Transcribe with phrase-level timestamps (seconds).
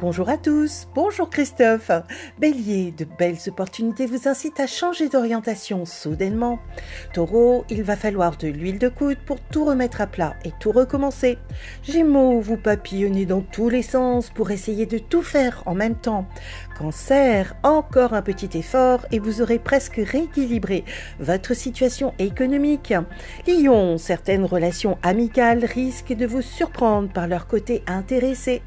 [0.00, 1.92] Bonjour à tous, bonjour Christophe.
[2.40, 6.58] Bélier, de belles opportunités vous incitent à changer d'orientation soudainement.
[7.12, 10.72] Taureau, il va falloir de l'huile de coude pour tout remettre à plat et tout
[10.72, 11.38] recommencer.
[11.84, 16.26] Gémeaux, vous papillonnez dans tous les sens pour essayer de tout faire en même temps.
[16.76, 20.84] Cancer, encore un petit effort et vous aurez presque rééquilibré
[21.20, 22.92] votre situation économique.
[23.46, 28.60] Lion, certaines relations amicales risquent de vous surprendre par leur côté intéressé.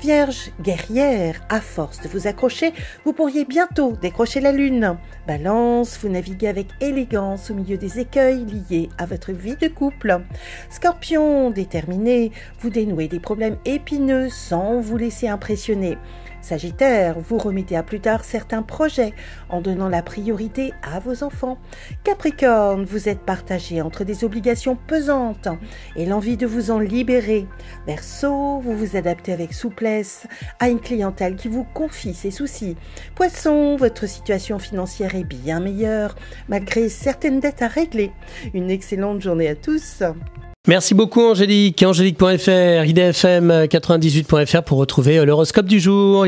[0.00, 2.72] Vierge, guerrière, à force de vous accrocher,
[3.04, 4.96] vous pourriez bientôt décrocher la lune.
[5.26, 10.22] Balance, vous naviguez avec élégance au milieu des écueils liés à votre vie de couple.
[10.70, 15.98] Scorpion, déterminé, vous dénouez des problèmes épineux sans vous laisser impressionner.
[16.42, 19.14] Sagittaire, vous remettez à plus tard certains projets
[19.48, 21.56] en donnant la priorité à vos enfants.
[22.04, 25.48] Capricorne, vous êtes partagé entre des obligations pesantes
[25.96, 27.46] et l'envie de vous en libérer.
[27.86, 30.26] Verseau, vous vous adaptez avec souplesse
[30.58, 32.76] à une clientèle qui vous confie ses soucis.
[33.14, 36.16] Poisson, votre situation financière est bien meilleure
[36.48, 38.10] malgré certaines dettes à régler.
[38.52, 40.02] Une excellente journée à tous.
[40.68, 41.82] Merci beaucoup Angélique.
[41.82, 46.24] Angélique.fr, idfm98.fr pour retrouver l'horoscope du jour.